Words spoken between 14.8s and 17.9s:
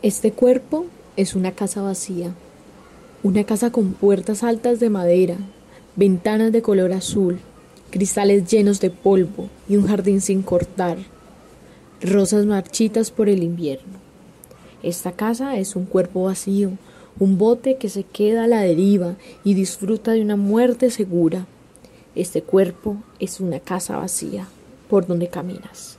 Esta casa es un cuerpo vacío, un bote que